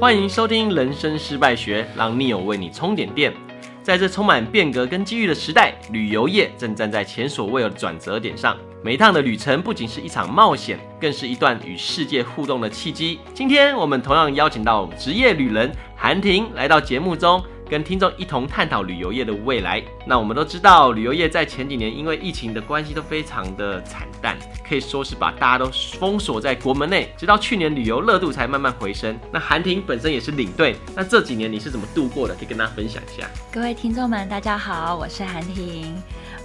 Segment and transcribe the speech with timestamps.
[0.00, 3.34] 欢迎收听《人生失败学》，让 Neo 为你充点电。
[3.82, 8.56] 在这充满变革跟机遇的时代，旅游业正站在前所未有的转折点上。
[8.80, 13.18] 每一趟的旅程不仅是一场冒险，更是一段与世界互动的契机。
[13.34, 17.42] 今天我们同样邀请到职业旅人韩婷来到节目中。
[17.68, 19.82] 跟听众一同探讨旅游业的未来。
[20.06, 27.12] 那我们都知道，旅游业在前几年因为疫情的关系都非常的惨淡，可以说是把大家都封锁在国门内。
[27.16, 29.18] 直到去年旅游热度才慢慢回升。
[29.30, 32.34] 那韩婷本身也是领队，那这几年你是怎么度过的？
[32.34, 33.28] 可以跟大家分享一下。
[33.52, 35.94] 各位听众们，大家好，我是韩婷。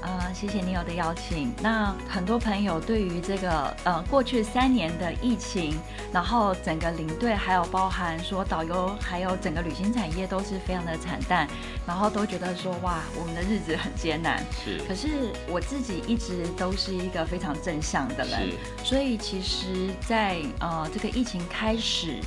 [0.05, 1.53] 呃，谢谢 Neo 的邀请。
[1.61, 5.79] 那很多朋友对于这个呃过去三年的疫情，
[6.11, 11.47] 然后整个领队还有包含说导游，还有整个旅行产业都是非常的惨淡，
[11.87, 14.43] 然后都觉得说哇，我们的日子很艰难。
[14.63, 14.77] 是。
[14.85, 18.49] 可是我自己一直都是一个非常正向的人，
[18.83, 22.19] 所以其实在，在呃这个疫情开始。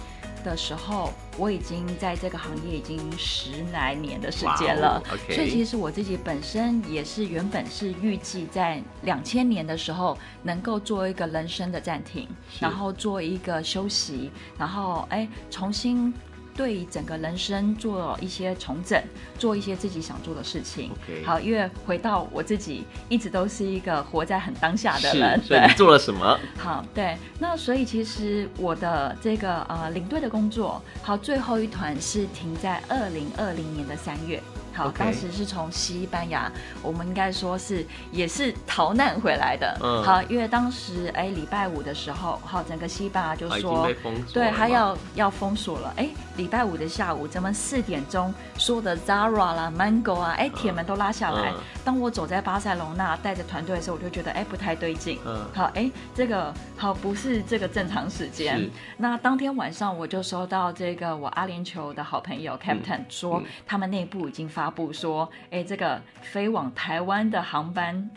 [0.47, 5.19] 的时候，我已经在这个行业已经十来年的时间了，wow.
[5.35, 12.29] 所以其实我自己本身也是原本是预计在两千年的时候能够做一个人生的暂停，
[12.61, 16.15] 然后做一个休息，然后哎重新。
[16.57, 19.01] 对整个人生做一些重整，
[19.39, 20.91] 做一些自己想做的事情。
[21.25, 25.41] 好，因为回到我自己，一直都是一个活在很当下的人。
[25.43, 26.39] 所以你做了什么？
[26.57, 34.43] 好，对，那所以其实我的这个呃领队的工作，好，最后一团是停在二零二零年的三月。
[34.85, 36.51] 好.当时是从西班牙，
[36.83, 39.79] 我们应该说是也是逃难回来的。
[39.83, 43.89] 嗯，好，因为当时哎礼拜五的时候，好，整个西班牙就说，
[44.33, 45.93] 对，他要要封锁了。
[45.97, 51.51] 哎，礼拜五的下午，咱们四点钟说的 Zara 啦、Mango 啊，哎，铁门都拉下来。
[51.51, 55.19] 嗯、当我走在巴塞隆纳带着团队的时候，我就觉得哎不太对劲。
[55.25, 58.71] 嗯，好，哎，这个好不是这个正常时间。
[58.99, 64.66] 那当天晚上我就收到这个我阿联酋的好朋友 Captain、嗯、说、嗯，他们内部已经发。
[64.67, 68.11] 发布说，哎，这个飞往台湾的航班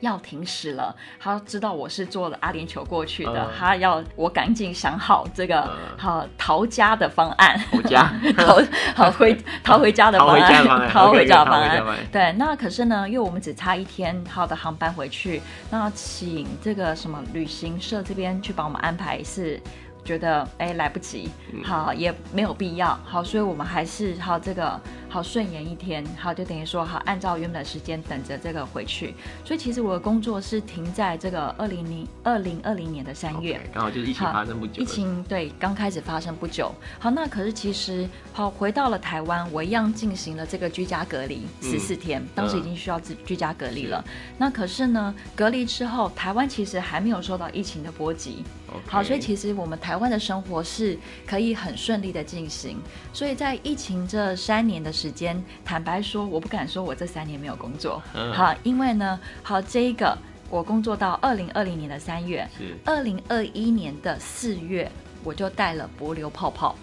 [0.00, 0.96] 要停驶了。
[1.20, 8.58] 他知道我是坐了阿联酋过去的，uh, 他要我赶紧想好这个、uh, 好逃家的方案，逃家， 逃
[8.94, 11.84] 好回 逃回家的方案，逃回家的方案。
[12.10, 19.60] 对，那可是呢，因为我们只差一天好的航班回去，那请这个什么旅行社这边去帮我们安排是。
[20.06, 21.28] 觉得哎来不及，
[21.64, 29.14] 好也没有必要，好，所以我们还是好这个好顺延一天，好就等于说好按照原本的时间等着这个回去。
[29.44, 34.80] 所以其实我的工作是停在这个二零零二零二零年的三月，刚、okay, 好就是疫情发生不久。
[34.80, 44.04] 疫情对刚开始发生不久，好那可是其实好回到了台湾，我一样进行了这个居家隔离十四天、嗯，当时已经需要自居家隔离了。
[44.38, 48.44] 那可是呢，隔离之后，台湾其实还没有受到疫情的波及。
[48.86, 52.78] 好，所以其实我们台湾的生活是可以很顺利的进行。
[53.12, 58.02] 所以在疫情这三年的时间，坦白说，我不敢说我这三年没有工作。
[58.14, 60.16] 嗯、好，因为呢，好这一个
[60.50, 62.48] 我工作到二零二零年的三月，
[62.84, 64.90] 二零二一年的四月
[65.24, 66.76] 我就带了帛琉泡泡，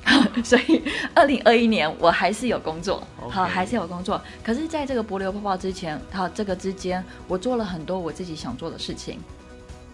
[0.44, 0.82] 所以
[1.14, 3.02] 二零二一年我还是有工作。
[3.28, 4.20] 好，还是有工作。
[4.42, 9.18] 可是在这个帛琉泡泡之前，好这个之间，我做了很多我自己想做的事情。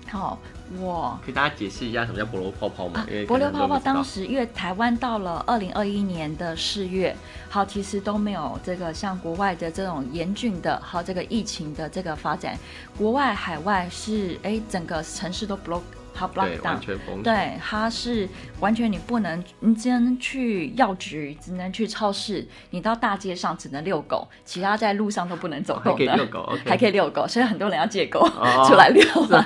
[0.09, 0.39] 好，
[0.79, 3.01] 我给大家解释一下什么叫帛琉泡泡吗？
[3.01, 7.15] 啊、帛琉泡泡当时因为台湾到了二零二一年的四月，
[7.49, 12.59] 好，其实都没有这个像国外的这种严峻的，好这个疫情的这个发展，
[12.97, 15.83] 国外海外是哎整个城市都 block。
[16.19, 16.81] 好 block down，
[17.23, 18.27] 对，它是
[18.61, 25.91] 完全你不能，你只能去药局，只能去超市，你到大街上只能遛狗，其他在路上都不能走动的。
[25.91, 26.69] 还可以遛狗， okay.
[26.69, 28.27] 还可以遛狗，所以很多人要借狗
[28.67, 29.03] 出来遛。
[29.15, 29.45] 哦、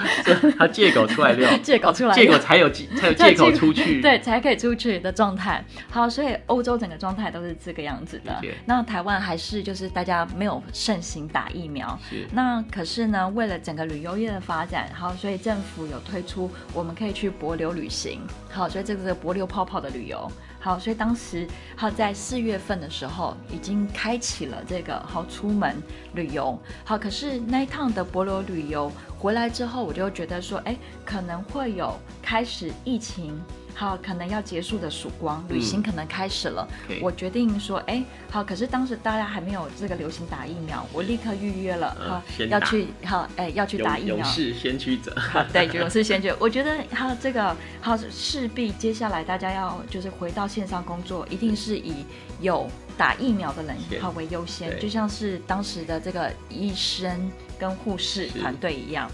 [0.58, 5.64] 他 借狗出来遛，借狗出来，借狗才有才有借口出去，对，才可以出去的状态。
[5.90, 8.40] 好，所以欧洲整个状态都是这个样子的。
[8.66, 11.98] 那台湾还是就是大家没有盛行打疫苗。
[12.32, 16.50] 那可是呢，为了整个旅游业的发展，好，所以政府有推出。
[16.72, 25.76] 我们可以去博流旅行，好，所以这个是帛琉泡泡的旅游，好，所以当时好在四月份的时候已经开启了这个好出门
[26.14, 33.40] 旅游，好，可是那一趟的帛琉旅游回来之后，我就觉得说，哎，可能会有开始疫情。
[33.74, 36.68] 好，可能要结束的曙光，旅行可能开始了。
[36.88, 37.00] 嗯 okay.
[37.02, 44.16] 我决定说，哎、欸，好，可是当时大家还没有这个流行打疫苗，我立刻预约了，好，要去，好，哎、欸，要去打疫苗。
[44.16, 45.14] 勇士先驱者，
[45.52, 46.36] 对，勇士先驱者。
[46.40, 52.04] 我觉得，好，这个，好，势必接下来大家要就是回到线上工作，一定是以
[52.40, 59.10] 有打疫苗的人好为优先，就像是当时的这个医生跟护士团队一样。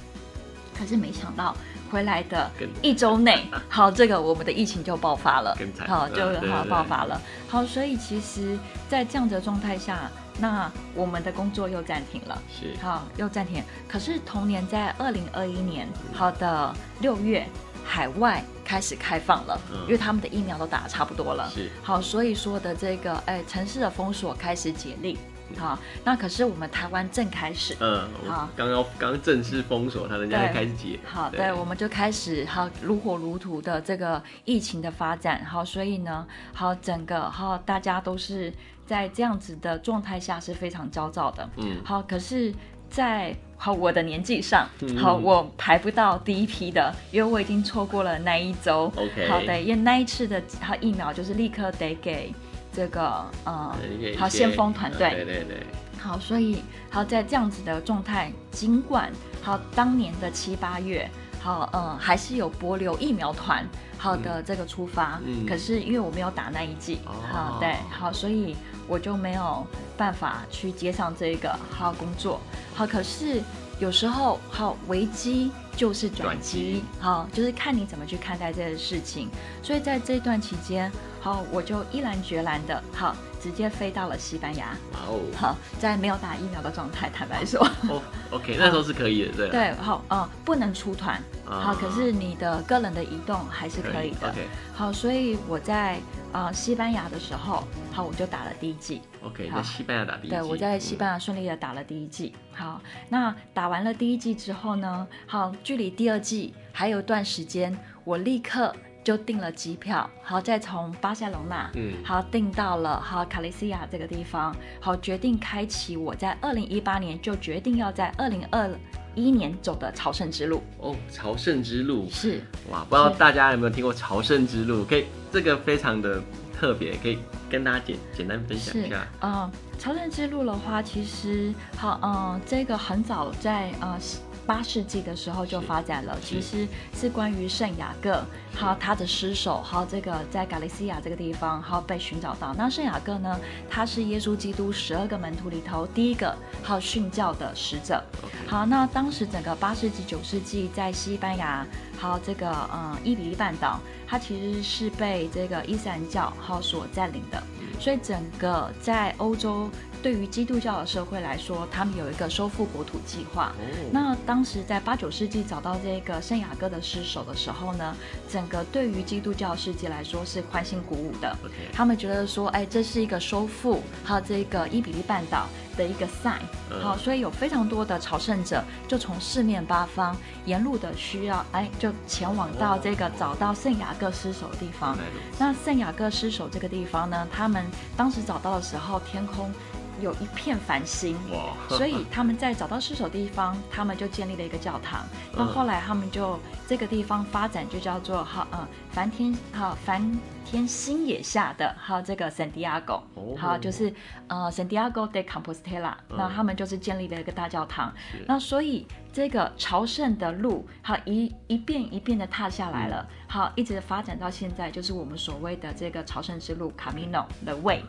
[0.79, 1.57] 可是没想到
[1.91, 2.51] 回来的
[2.83, 5.57] 一周内，好，这个我们的疫情就爆发了，
[5.87, 7.21] 好，就好爆发了。
[7.49, 13.63] 好，所以其实，在这样的状态下，那我们的工作又暂停了，是，好，又暂停。
[13.89, 17.47] 可是同年在二零二一年，好的六月，
[17.85, 25.17] 海外开始开放了，因为他们的疫苗都打得差不多了，是，好，所以说的这个，哎，城市的封锁开始解禁。
[25.57, 38.53] 好，那可是我们台湾正开始，嗯，好，刚刚刚正式封锁，他人家就开始解，好，对，我们就开始好如火如荼的这个疫情的发展，好，所以呢，好整个好大家都是
[38.85, 42.53] 在这样子的状态下是非常焦躁的，嗯，好，可是，
[42.91, 44.69] 在好我的年纪上，
[44.99, 52.35] 好我排不到第一批的，因为我已经错过了那一周，OK，好的，因为那一次的他疫苗就是立刻得给。
[52.77, 53.75] 这个呃，
[54.19, 55.67] 好先锋团队，对对对，
[55.99, 68.55] 好，所以好在这样子的状态，尽管好当年的七八月，好嗯还是有帛流疫苗团好的这个出发，嗯，可是因为我没有打那一剂，哦，好对，好，所以
[68.87, 72.39] 我就没有办法去接上这个好工作，
[72.75, 73.41] 好，可是
[73.79, 79.31] 有时候好危机就是转机，好，就是看你怎么去看待这个事情，
[79.63, 80.93] 所以在这段期间。
[81.27, 83.13] 好，我就毅然决然的，好，
[83.43, 84.67] 直接飞到了西班牙。
[84.93, 87.61] 哇哦，好，在没有打疫苗的状态，坦白说。
[87.89, 88.01] 哦
[88.31, 89.49] ，OK，那时候是可以的，对。
[89.49, 94.29] 对，好，嗯，不能出团，好，可是你的个人的移动还是可以的。
[94.29, 95.99] OK，好，所以我在
[96.31, 99.03] 呃西班牙的时候，好，我就打了第一剂。
[99.25, 100.37] OK，在西班牙打第一剂。
[100.37, 102.33] 对，我在西班牙顺利的打了第一剂。
[102.53, 108.73] 好，那打完了第一剂之后呢，好，距离第二剂还有一段时间，我立刻。
[109.07, 118.69] 就订了机票，好，再从巴塞隆纳，嗯，好，订到了好卡利西亚这个地方，好，决定开启我在二零一八年就决定要在二零二
[119.15, 120.61] 一年走的朝圣之路。
[120.79, 124.85] 哦，朝圣之路是哇，不知道大家有没有听过朝圣之路？
[124.85, 126.21] 可以，这个非常的
[126.53, 127.17] 特别，可以
[127.49, 129.07] 跟大家简简单分享一下。
[129.23, 129.49] 嗯，
[129.79, 133.97] 朝圣之路的话，其实好，嗯，这个很早在呃。
[134.47, 142.55] 八世纪的时候就发展了，其实是关于圣雅各，好，他的尸首，好，这个在加利西亚这个地方，好被寻找到。
[142.57, 143.39] 那圣雅各呢，
[143.69, 148.03] 他是耶稣基督十二个门徒里头第一个好殉教的使者。
[148.47, 151.67] 好，那当时整个八世纪、九世纪在西班牙，
[151.97, 157.43] 好，这个嗯伊比利半岛，它其实是被这个伊斯兰教好所占领的，
[157.81, 159.71] 所以整个在欧洲。
[160.03, 163.53] 对于基督教的社会来说，他们有一个收复国土计划。
[163.91, 167.97] 那当时在八九世纪找到这个圣雅各的尸首的时候呢，
[168.29, 171.37] 整个对于基督教世界来说是欢欣鼓舞的。
[171.73, 176.43] 他们觉得说，哎，这是一个收复还有这个伊比利半岛的一个 sign。
[176.81, 184.97] 好，所以有非常多的朝圣者就从四面八方沿路的需要，哎，就前往到这个找到圣雅各失守的地方。
[185.39, 187.65] 那圣雅各失守这个地方呢，他们
[187.97, 189.53] 当时找到的时候，天空。
[190.01, 191.17] 有一片繁星，
[191.69, 195.05] 所以他们在找到失守的地方，他们就建立了一个教堂。
[195.33, 196.39] 那后来他们就
[196.69, 203.03] 这个地方发展就叫做哈呃梵天哈梵天星野下的哈这个圣地亚哥，
[203.37, 203.93] 好就是
[204.29, 207.93] 呃圣地亚哥的 Compostela，那他们就是建立了一个大教堂。
[208.27, 217.83] 那所以这个朝圣的路好一一遍一遍的踏下来了，好一直发展到现在，就是我们所谓的这个朝圣之路 Camino the Way。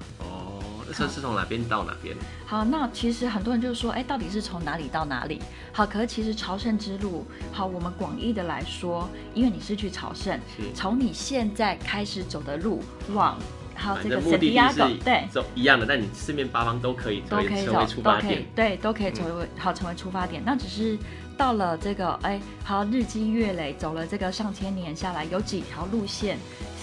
[0.94, 2.14] 这是从哪边到哪边？
[2.46, 5.42] 好，那其实很多人就是说，哎，到底是从哪里到哪里？
[5.72, 10.38] 好，可是其实朝圣之路，好，我们广义的来说，因为你是去朝圣，
[10.74, 13.38] 从你现在开始走的路往，
[13.74, 20.44] 好这个圣地亚哥，对，走一样的，但你四面八方都可以，都可以成为出发点，对，都可以成为、嗯、好成为出发点。
[20.46, 20.98] 那只是
[21.38, 26.38] 到了这个，哎，好日积月累，走了这个上千年下来，有几条路线。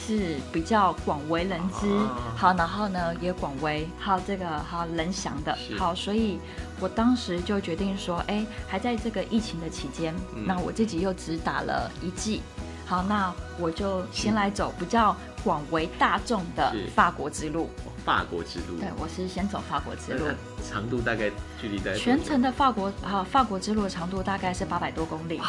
[0.07, 1.89] 是比较广为人知，
[2.37, 6.39] 好，然后呢也广为好这个好人祥的，好，所以
[6.79, 12.43] 我当时就决定说，哎，还在这个疫情的期间，嗯、那我自己又只打了一季，
[12.85, 17.71] 好，那我就先来走比较广为大众的法国之路。
[18.05, 20.27] 法国之路，对，我是先走法国之路，
[20.63, 21.31] 长度大概
[21.61, 25.41] 距离在全程的法国啊，法国之路的长度大概是八百多公里。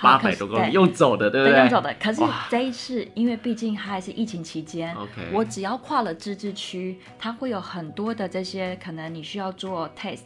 [0.00, 1.56] 八百多公里用走的，对不对？
[1.60, 1.94] 用走的。
[1.94, 10.18] 可是这一次，因为毕竟它还是疫情期间，OK，我只要跨了自治区，它会有很多的这些可能你需要做 test，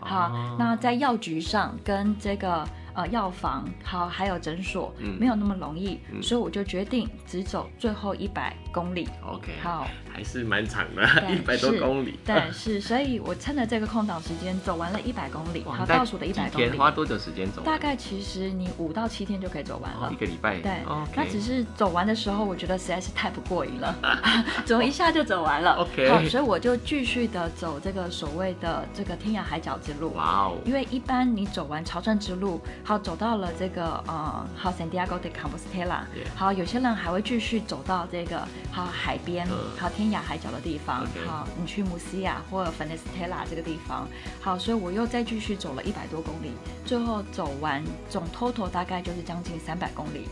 [0.00, 9.08] 好，那在药局上跟这个呃药房，好还有诊所，嗯没有那么容易，嗯所以我就决定只走最后一百公里。
[9.26, 12.18] OK，好， 还是蛮长的， 一百多公里。
[12.24, 16.78] 对，是，所以我趁着这个空档时间走完了一百公里，好，倒数的一百公里。
[16.78, 17.62] 花多久时间走？
[17.62, 20.58] 大概其实你五到七天就可以走完了，哦、一个礼拜。
[20.58, 20.72] 对
[21.14, 23.94] 那只是走完的时候，我觉得实在是太不过瘾了，
[24.64, 25.72] 走一下就走完了。
[25.76, 30.12] OK，好，所以我就继续的走这个所谓的这个天涯海角之路。
[30.14, 30.58] 哇哦！
[30.64, 36.00] 因为一般你走完朝圣之路，好走到了这个呃，好 Santiago de Compostela，、
[36.34, 39.46] 好有些人还会继续走到这个好海边，
[39.78, 41.06] 好天涯海角的地方。
[41.26, 44.08] 好你去穆西亚或者 Finisterre 这个地方，
[44.40, 46.50] 好，所以我又再继续走了一百多公里，
[46.84, 50.26] 最后走完总 total 大概就是将近三百公里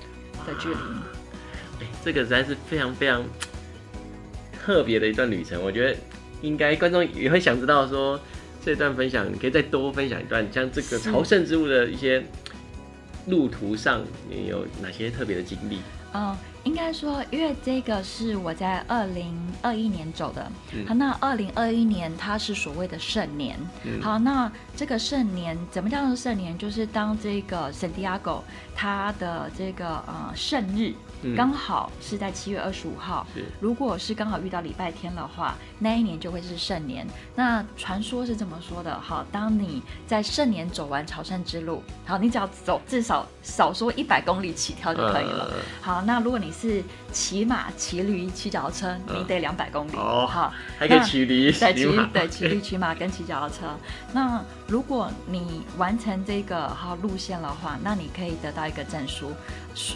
[0.47, 0.75] 的距离。
[1.81, 3.23] 哎，这个实在是非常非常
[4.53, 5.97] 特别的一段旅程，我觉得
[6.43, 8.19] 应该观众也会想知道说，
[8.65, 12.23] 这段分享你可以再多分享一段，像这个朝圣之路的一些
[13.27, 15.79] 路途上，你有哪些特别的经历？
[16.13, 26.59] 嗯，应该说，因为这个是我在二零二一年走的，嗯、好，那二零二一年它是所谓的圣年、嗯，好，那这个圣年怎么叫做圣年？
[26.59, 28.43] 就是当这个圣地亚哥
[28.75, 30.93] 它的这个呃圣日。
[31.37, 33.27] 刚好是在七月二十五号，
[33.61, 37.07] 如果是刚好遇到礼拜天的话，那一年就会是圣年。
[37.35, 45.53] 那传说是这么说的：好，当你在圣年走完朝圣之路，好，你只要走至少少说一百公里起跳就可以了。
[45.81, 49.93] 好，那如果你是骑马、骑驴、骑脚踏车，你得两百公里。
[49.97, 53.77] 哦，好，还可以骑驴、对，骑对骑驴、骑马跟骑脚踏车。
[54.13, 59.33] 那如果你完成这个好路线的话，那你可以得到一个证书。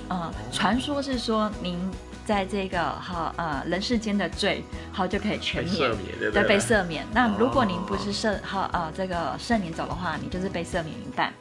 [0.08, 1.78] 呃，传说是说您
[2.24, 5.76] 在这个哈呃人世间的罪好就可以全免，
[6.18, 7.06] 对，对，被赦免。
[7.12, 11.32] 那如果您不是圣哈呃这个圣年走的话，你就是被赦免一半。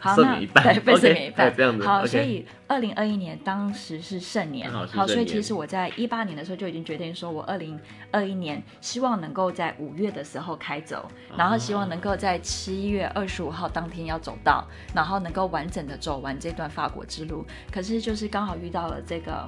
[0.00, 1.54] 好，那对被赦免一半。
[1.54, 1.86] 这样子。
[1.86, 7.78] 好，所以二零二一年当时是盛年，好，所以其实我在一八年的时候就已经决定说，我二零
[8.10, 17.44] 二一年希望能够在五月的时候开走，然后希望能够在七月二十五号当天要走到，然后能够完整的走完这段法国之路。
[17.70, 19.46] 可是就是刚好遇到了这个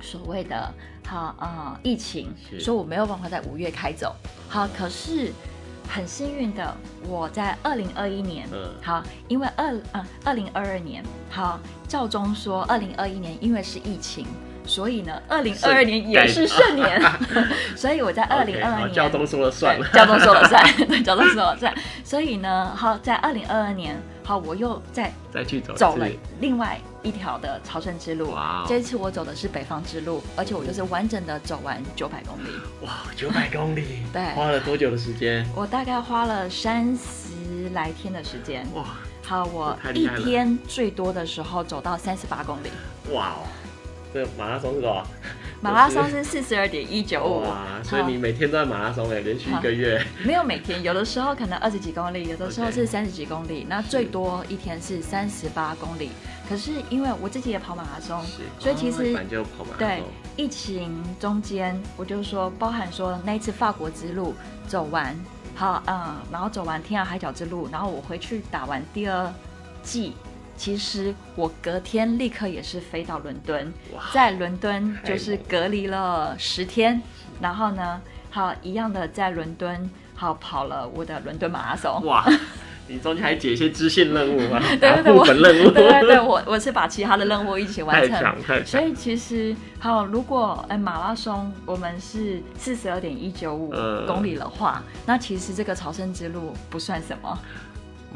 [0.00, 0.72] 所谓的
[1.06, 4.16] 好呃疫情，所以我没有办法在五月开走。
[4.48, 5.30] 好，可是。
[5.88, 6.76] 很幸运的，
[7.08, 14.26] 我在二零二一年，嗯，好，因为二嗯二零二二年，好，赵忠说二零二一年因为是疫情，
[14.66, 17.00] 所以呢，二零二二年也是顺年，
[17.76, 19.78] 所以我在二零二二年，教宗说了算。
[19.78, 21.74] 了，教宗说了算，对，教宗 说了算，
[22.04, 23.96] 所以呢，好，在二零二二年。
[24.26, 26.08] 好，我又再再去走走了
[26.40, 28.32] 另外一条的朝圣之路。
[28.32, 28.64] 哇！
[28.66, 32.48] 这次我走的是北方之路，而且我就是完整的走完九百公里。
[32.84, 34.02] 哇，九百公里！
[34.12, 35.46] 对，花了多久的时间？
[35.54, 38.66] 我大概花了三十来天的时间。
[38.74, 38.84] 哇！
[39.22, 42.70] 好，我一天最多的时候走到三十八公里。
[43.12, 43.46] 哇哦！
[44.12, 45.06] 这马拉松是多少？
[45.60, 50.04] 马拉松是四十二点一九五，哇所以你每天都在马拉松哎，连续一个月。
[50.24, 56.10] 没有每天，有的时候可能二十几公里，有的时候是三十几公里，那最多一天是三十八公里。
[56.48, 58.22] 可是因为我自己也跑马拉松，
[58.58, 60.02] 所以其实、哦、对
[60.36, 64.34] 疫情中间，我就说包含说那一次法国之路
[64.68, 65.18] 走完，
[65.54, 69.32] 好嗯，然后走完天涯海角之路，然后我回去打完第二
[69.82, 70.12] 剂。
[70.56, 73.72] 其实我隔天立刻也是飞到伦敦，
[74.12, 77.00] 在伦敦就是隔离了十天，
[77.40, 82.04] 然后呢，好一样的在伦敦好跑了我的伦敦马拉松。
[82.04, 82.24] 哇，
[82.88, 84.60] 你中间还解一些支线任务 吗？
[84.60, 85.70] 对对对，部分任务。
[85.74, 88.64] 对对对，我我是把其他的任务一起完成。
[88.64, 93.70] 所以其实好，如果哎马拉松我们是四十二点一九五
[94.06, 97.38] 公里的话，呃，那其实这个朝圣之路不算什么。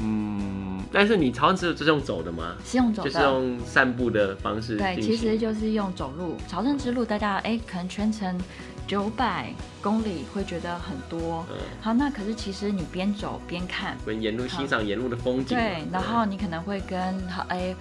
[0.03, 0.60] 嗯，
[0.93, 2.57] 但是你朝圣之路是用走的吗？
[2.65, 4.77] 是用走的，就是用散步的方式。
[4.77, 6.37] 对，其实就是用走路。
[6.49, 8.39] 朝圣之路，大家哎，可能全程
[8.87, 11.47] 九百公里会觉得很多。
[11.51, 11.57] 嗯。
[11.81, 15.57] 好，那可是其实你边走边看，边沿路欣赏沿路的风景。
[15.57, 17.75] 对，然后你可能会跟好哎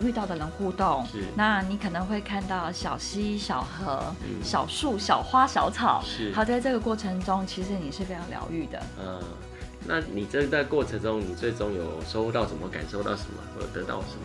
[0.00, 1.06] 遇到的人互动。
[1.06, 1.24] 是。
[1.34, 6.02] 那你可能会看到小溪、小河、嗯、小树、小花、小草。
[6.04, 6.30] 是。
[6.34, 8.82] 好，在这个过程中，其实你是非常疗愈的。
[9.00, 9.18] 嗯。
[9.86, 12.68] 那你这在过程中，你最终有收获到什么？
[12.68, 13.42] 感受到什么？
[13.54, 14.24] 或得到什么？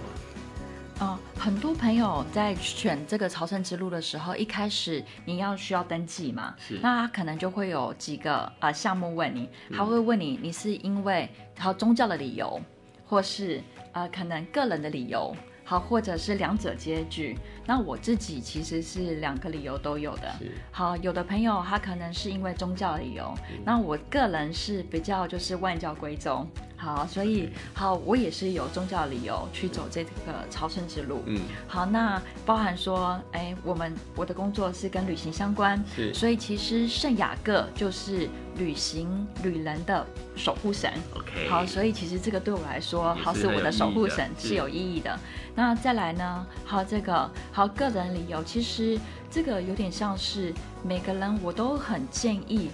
[0.99, 6.55] 嗯，很多朋友在选这个朝圣之路的时候，一开始你要需要登记嘛？
[6.57, 6.79] 是。
[6.81, 12.59] 那他可能就会有几个啊、呃、项目问你，他会问你，你是因为他宗教的理由，
[13.05, 13.61] 或是
[13.91, 15.35] 呃可能个人的理由。
[15.69, 17.37] 好，或者是两者皆具。
[17.67, 20.33] 那我自己其实是两个理由都有的。
[20.71, 26.47] 好，有的朋友他可能是因为宗教理由，嗯、那我个人是比较就是万教归宗。
[26.79, 30.11] 好，所以好，我也是有宗教理由去走这个
[30.49, 31.23] 朝圣之路。
[31.25, 40.05] 嗯，好，那包含说，哎，我们我的工作是跟旅行相关，是，所以其实圣雅各就是旅行旅人的
[40.35, 40.93] 守护神。
[41.15, 45.19] OK，好，所以其实这个对我来说，好是我的守护神是有意义的。
[45.55, 48.99] 那再来呢，好，这个好个人理由，其实
[49.31, 52.69] 这个有点像是每个人我都很建议。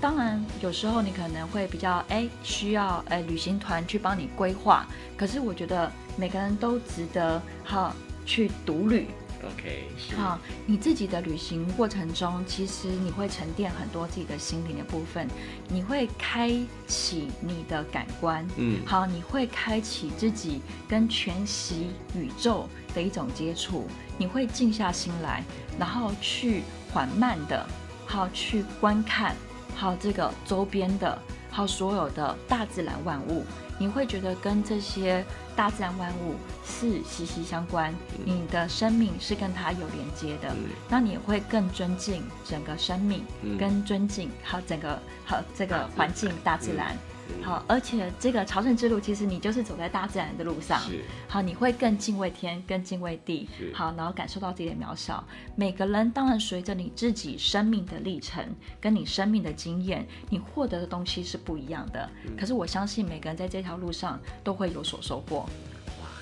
[0.00, 7.92] 当然，有时候你可能会比较哎需要哎旅行团去帮你规划，可是我觉得每个人都值得好
[8.24, 9.08] 去独旅。
[9.42, 15.26] OK，好，你自己的旅行过程中，其实你会沉淀很多自己的心灵的部分，
[15.68, 16.52] 你会开
[16.86, 23.86] 启你的感官，嗯，好，你会开启自己跟全息宇宙的一种接触，
[24.20, 25.42] 你会静下心来，
[25.78, 26.62] 然后去
[26.92, 27.66] 缓慢的，
[28.06, 29.34] 好去观看。
[29.74, 31.18] 好，这个周边的，
[31.50, 33.46] 好所有的大自然万物，
[33.78, 35.24] 你会觉得跟这些
[35.56, 36.34] 大自然万物
[36.66, 46.94] 是息息相关，嗯、你的生命是跟它有连接的，嗯、那你会更尊敬整个生命，嗯、跟尊敬好整个好这个环境大自然。
[47.38, 50.80] 嗯好，而且这个朝圣之路，其实你就是走在大自然的路上。
[50.80, 51.04] 是。
[51.28, 53.48] 好，你会更敬畏天，更敬畏地。
[53.72, 55.22] 好，然后感受到自己的渺小。
[55.56, 58.44] 每个人当然随着你自己生命的历程，
[58.80, 62.08] 跟你生命的经验，你获得的东西是不一样的。
[62.24, 62.36] 嗯。
[62.36, 65.48] 可是我相信每个人在这条路上都会有所收获。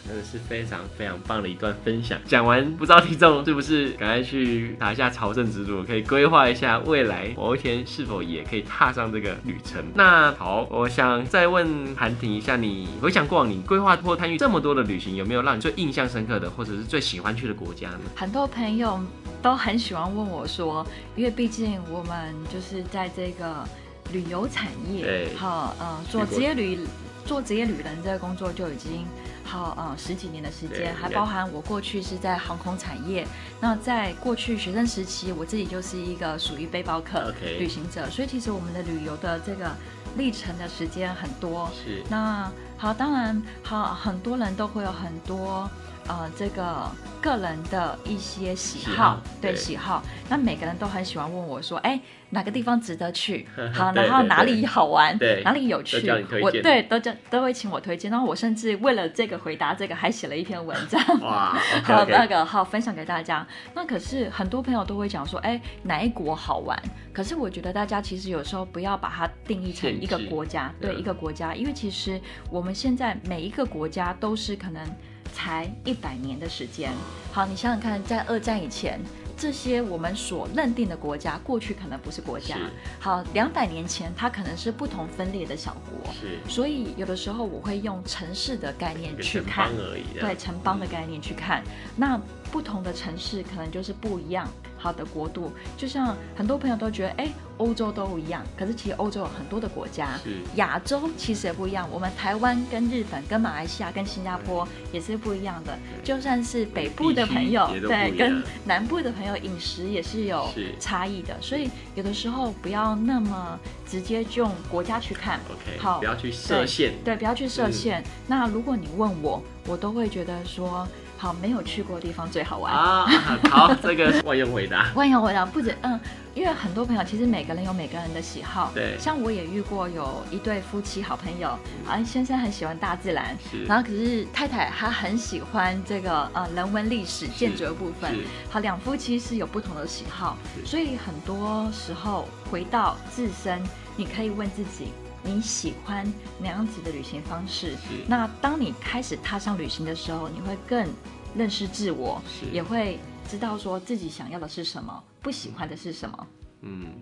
[0.09, 2.19] 真的是非常非常棒的一段分享。
[2.25, 9.85] 讲完，不知道听众是不是赶快去打一下朝圣之路，可以规划一下未来某一天是否也可以踏上这个旅程。
[9.95, 18.01] 那好，我想再问韩婷一下，你回想过往你规划或参与这么多的旅行，有没有让你最印象深刻的，或者是最喜欢去的国家呢？
[18.17, 18.99] 很多朋友
[19.43, 20.87] 都很喜欢问我说，
[21.17, 23.63] 因为毕竟我们就是在这个
[24.11, 26.79] 旅游产业，对，好，呃，做职业旅
[27.27, 29.05] 做职业旅人这个工作就已经。
[29.49, 33.27] 好，呃，十几年的时间，还包含我过去是在航空产业。
[33.59, 39.75] 那在过去学生时期，我自己就是一个属于背包客旅行者.所以其实我们的旅游的这个
[40.19, 41.71] 历程的时间很多。
[41.75, 42.03] 是。
[42.11, 45.69] 那好，当然好，很多人都会有很多
[46.09, 50.03] 呃这个个人的一些喜好，喜好对，对喜好。
[50.29, 52.01] 那每个人都很喜欢问我说，哎。
[52.31, 53.49] 哪个地方值得去？
[53.73, 55.17] 好，然后哪里好玩？
[55.17, 55.97] 对，哪里有趣？
[56.43, 58.11] 我对都叫都会请我推荐。
[58.11, 61.03] 然后我甚至为了这个回答这个，还写了一篇文章。
[61.23, 63.47] 哇， 好那个好分享给大家。
[63.75, 66.79] 那可是很多朋友都会讲说，哎，哪一国好玩？
[67.15, 74.83] 可是我觉得大家其实有时候不要把它定义成一个国家，对一个国家，因为其实我们现在每一个国家都是可能
[75.33, 76.91] 才一百年的时间。
[77.33, 79.01] 好，你想想看，在二战以前。
[79.41, 82.57] 这些我们所认定的国家，过去可能不是国家。
[82.57, 82.63] 是
[82.99, 86.13] 好，两百年前它可能是不同分裂的小国。
[86.13, 89.71] 是，所以有的时候我会用城市的概念去看，
[90.19, 94.49] 对城邦的概念去看，嗯、那不同的城市可能就是不一样。
[94.79, 98.43] 好的国度，就像很多朋友都觉得，哎，欧洲都一样。
[98.57, 101.89] 可是其实欧洲有很多的国家，是亚洲其实也不一样。
[101.93, 105.77] 我们台湾跟日本、跟马来西亚、跟新加坡也是不一样的。
[106.05, 111.37] 就算是北部的朋友，对，跟南部的朋友饮食也是有差异的。
[111.41, 118.03] 所以有的时候不要那么直接就用国家去看，OK，好，不要去设限，对，不要去设限。
[118.29, 120.87] 那如果你问我，我都会觉得说。
[121.21, 123.05] 好，没有去过的地方最好玩啊！
[123.51, 124.91] 好，这个万用回答。
[124.95, 125.99] 万用回答不止，嗯，
[126.33, 128.71] 因为很多朋友其实每个人有每个人的喜好。
[128.73, 128.97] 对。
[129.01, 131.49] 像我也遇过有一对夫妻好朋友，
[131.89, 138.17] 啊，先生很喜欢大自然，然后可是太太她很喜欢这个呃人文历史建筑的部分。
[138.49, 143.61] 好，两夫妻是有不同的喜好，所以很多时候回到自身，
[143.97, 144.93] 你可以问自己。
[145.23, 147.73] 你喜欢哪样子的旅行方式？
[147.73, 150.89] 是那当你开始踏上旅行的时候，你会更
[151.35, 156.27] 认识自我，也会知道说自己想要的是什么，不喜欢的是什么。
[156.63, 156.93] 嗯，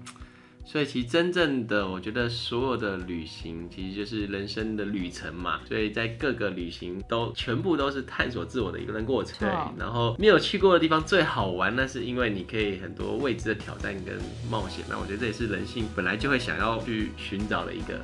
[0.68, 5.60] 所以其实真正的，我觉得所有的旅行其实就是人生的旅程嘛。
[5.64, 9.48] 所以在各个旅行都全部都是探索自我的一个过程。
[9.48, 9.48] 对，
[9.78, 14.18] 然后没有去过的地方最好玩，那是因为你可以很多未知的挑战跟
[14.50, 14.84] 冒险。
[14.90, 18.00] 那我觉得这也是人性本来就会想要去寻找的一个。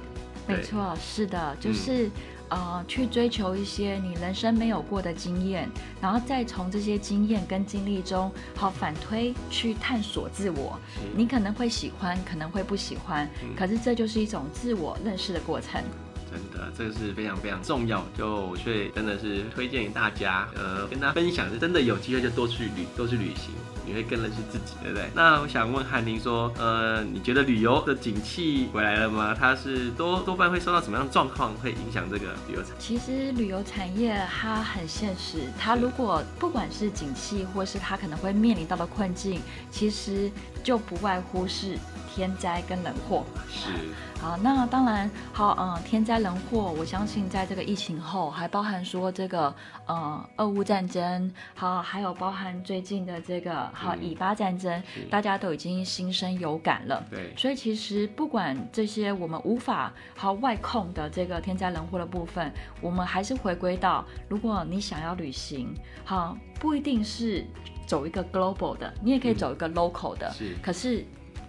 [0.46, 2.12] 没错，是的，就是、嗯、
[2.52, 5.66] 呃，去追求一些你人生没有过的经验，
[6.02, 10.78] 然后再从这些经验跟经历中，好反推去探索自我。
[11.16, 15.82] 你可能会喜欢，可能会不喜欢，嗯、可是这就是一种自我认识的过程。
[16.32, 23.52] 真的，这个是非常非常重要，就所以真的是推荐给大家，呃，跟大家分享，是真的有机会就多去旅，多去旅行。
[23.84, 25.10] 你会更认识自己，对不对？
[25.12, 29.34] 那我想问翰宁说，呃，你觉得旅游的景气回来了吗？
[29.36, 32.76] 它是多多半会受到什么样的状况会影响这个旅游产业？
[32.78, 40.30] 其实旅游产业它很现实，它如果不管是景气，或是它可能会面临到的困境，其实
[40.62, 41.76] 就不外乎是
[42.14, 43.24] 天灾跟人祸。
[43.48, 43.70] 是。
[44.20, 49.52] 好，那当然好，嗯，天灾人祸，我相信在这个疫情后，还包含说这个，
[49.86, 57.04] 呃，俄乌战争，好，还有包含最近的这个，好，以巴战争，大家都已经心生有感了。
[57.10, 67.44] 对，所以其实不管这些我们无法好外控的这个天灾人祸的部分，我们还是回归到，如果你想要旅行，好，不一定是
[67.88, 71.04] 走一个 global 的，你也可以走一个 local 的，是，可是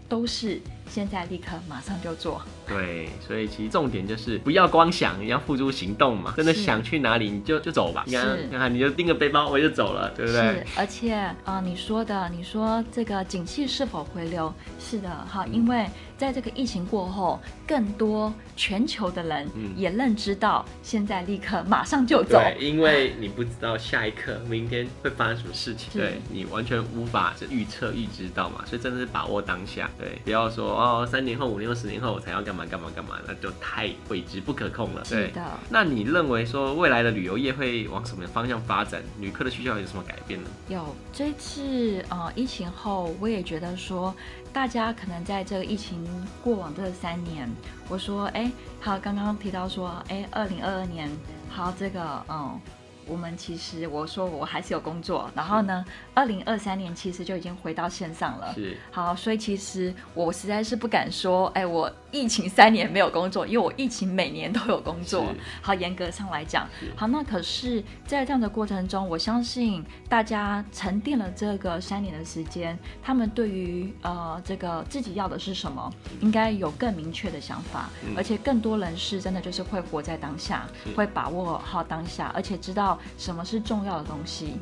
[0.07, 0.61] 都是。
[0.89, 6.33] 现在立刻马上就做，对，所以其实重点就是不要光想，你要付诸行动嘛。
[6.37, 8.03] 真的想去哪里，你就就走吧。
[8.05, 10.41] 你看，你看你就拎个背包，我就走了，对不对？
[10.41, 14.53] 是，而且啊、呃，你说的，你说这个景气是否回流？
[14.79, 22.39] 是的，哈，因为在这个疫情过后，更多全球的人也认知到，现在立刻马上就走。
[22.39, 28.63] 对，因为你不知道下一刻、明天会发生什么事情，对你完全无法预测、预知到嘛。
[28.65, 30.72] 所以真的是把握当下，对，不要说。
[30.75, 35.03] 哦，三年后、五年后、十年后我才要干嘛干嘛干嘛，那就太未知不可控了。
[35.09, 35.41] 对的。
[35.69, 39.01] 那你认为说未来的旅游业会往什么方向发展？
[39.19, 40.49] 旅客的需求有什么改变呢？
[40.69, 44.13] 有这次呃疫情后，我也觉得说
[44.51, 46.05] 大家可能在这个疫情
[46.43, 47.49] 过往这三年，
[47.89, 51.09] 我说哎，好，刚刚提到说哎，二零二二年
[51.49, 52.59] 好这个嗯。
[53.07, 58.53] 我们其实我说我还是有工作，然后呢，二零二三年其实就已经回到线上了。
[58.53, 65.25] 是，好，所以其实我实在是不敢说，哎，我疫情三年没有工作，因为我疫情每年都有工作。
[65.61, 82.92] 好，严格上来讲，好，那可是，在这样的过程中，我相信大家沉淀了这个三年的时间，他们对于呃这个自己要的是什么，应该有更明确的想法，嗯、而且更多人是真的就是会活在当下，会把握好当下，而且知道。
[83.17, 84.53] 什么是重要的东西？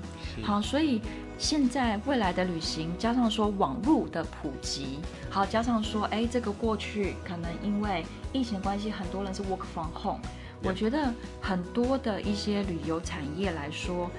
[0.43, 1.01] 好，所以
[1.37, 10.21] 现在未来的旅行，加上说网络的普及，好，加上说，哎，这个过去可能因为疫情的关系，很多人是 work from home。
[10.63, 14.11] 我觉得很多的一些旅游产业来说，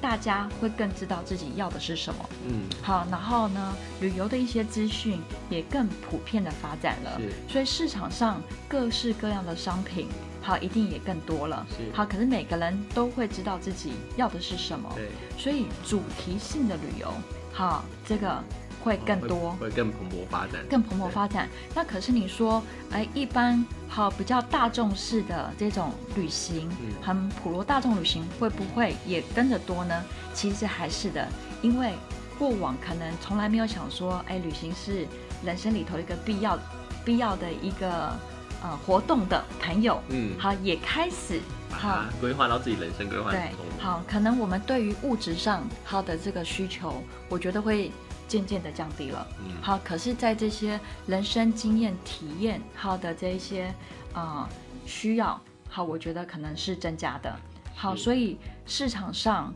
[0.00, 2.28] 大家会更知道自己要的是什么。
[2.46, 10.08] 嗯，好，然后呢，旅游的一些资讯也更普遍的发展了，所以市场上各式各样的商品。
[10.40, 11.66] 好，一定也更多了。
[11.76, 14.90] 是好，可是每个人都会知道自己要的是什么。
[14.94, 17.12] 对，所以主题性的旅游，
[17.52, 18.42] 好，这个
[18.82, 21.48] 会更多，会，会更蓬勃发展，更蓬勃发展。
[21.74, 30.04] 那可是你说，哎，一般好比较大众式的这种旅行，嗯、很普罗大众旅行，会不会也跟着多呢？
[30.34, 31.26] 其实还是的，
[31.62, 31.92] 因为
[32.38, 35.06] 过往可能从来没有想说，哎，旅行是
[35.44, 36.58] 人生里头一个必要
[37.04, 38.12] 必要的一个。
[38.60, 41.38] 呃，活动的朋友，嗯，好，也开始
[41.70, 43.30] 好规划到自己人生规划。
[43.30, 47.92] 对，好，可能我们对于物质上好的这个需求，我觉得会
[48.28, 49.26] 渐渐的降低了。
[49.40, 53.74] 嗯，好，可是，在这些人生经验体验好的这一些
[54.12, 54.48] 呃
[54.86, 57.34] 需要，好，我觉得可能是增加的。
[57.74, 59.52] 好，所以市场上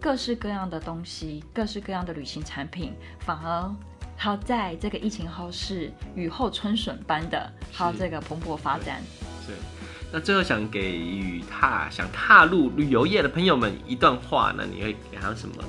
[0.00, 3.74] 各式各样的东西，各式各样的旅行产品，反而。
[4.16, 9.02] 好，在这个疫情后是雨后春笋般的，好这个蓬勃发展。
[9.44, 9.52] 是，
[10.12, 15.62] 那最后想给予踏想踏入旅游业的朋友们一段话，那你会给他什么？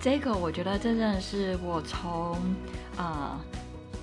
[0.00, 2.34] 这个我觉得这真的是我从
[2.96, 3.40] 啊、呃，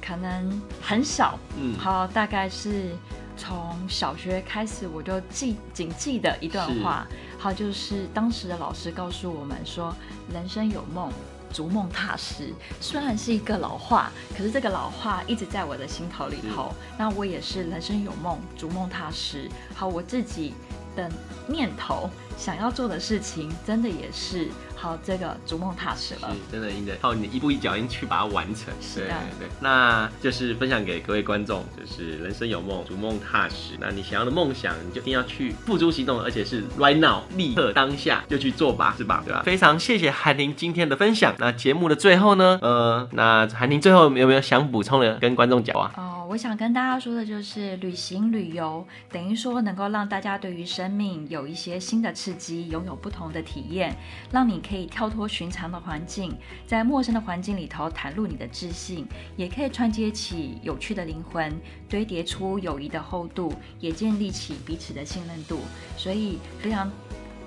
[0.01, 2.95] 可能很小，嗯，好，大概是
[3.37, 9.95] 从小学开始我就记谨记的一段话，好，就是当时的老师告诉我们说，
[10.33, 11.11] 人生有梦。
[11.53, 12.51] 逐梦踏实，
[12.81, 16.73] 虽然是一个老话，可是这个老话一直在我的心头里头。
[16.97, 19.47] 那我也是人生有梦，逐梦踏实。
[19.75, 20.55] 好，我自己
[20.95, 21.09] 的
[21.47, 24.47] 念头，想要做的事情，真的也是。
[24.75, 28.65] 好，这个逐梦踏实了，是真的应该靠你一步一脚印去把它完成。
[28.81, 33.77] 是的，对对，那就是分享给各位观众，就是人生有梦，逐梦踏实。
[33.79, 39.23] 那你想要的梦想，你就一定要去付诸行动，而且是 right now，立刻当下就去做吧，是吧？
[39.25, 39.41] 对吧？
[39.45, 41.33] 非常谢谢韩宁今天的分享。
[41.39, 45.93] 那节目的最后呢，呃，那韩宁最后有没有想补充的跟观众讲啊？
[45.95, 46.22] 哦。
[46.33, 53.95] 我想跟大家说的就是，旅行旅游等于说能够让大家对于生命有一些新的刺激，拥有不同的体验，
[54.31, 61.53] 让你可以跳脱寻常的环境，在陌生的环境里头袒露你的自信，也可以串接起有趣的灵魂，
[61.87, 65.59] 堆叠出友谊的厚度，也建立起彼此的信任度。
[65.95, 66.91] 所以非常。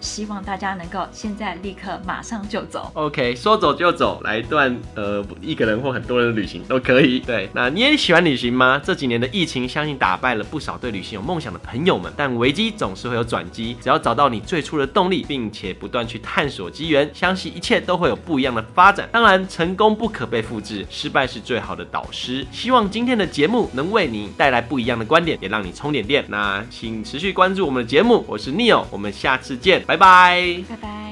[0.01, 2.91] 希望大家能够现在立刻马上就走。
[2.95, 7.21] OK，说走就走，来一段呃一个人或很多人的旅行都可以。
[7.21, 8.81] 对，那你也喜欢旅行吗？
[8.85, 12.13] 这几年的疫情，相信打败了不少对旅行有梦想的朋友们。
[12.17, 19.09] 但危机总是会有转机，只要找到你最初的动力，并且不断去探索机缘，相信一切都会有不一样的发展。
[19.11, 22.47] 当然，成功不可被复制，失败是最好的导师。
[22.53, 26.25] 希望今天的节目能为你带来不一样的观点，也让你充点电。
[26.29, 29.83] 那请持续关注我们的节目，我是 Neo，我们下次见。
[29.87, 31.06] 拜拜，拜拜。